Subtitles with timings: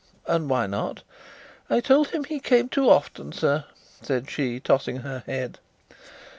[0.25, 1.03] "And why not?"
[1.69, 3.65] "I told him he came too often, sir,"
[4.01, 5.59] said she, tossing her head.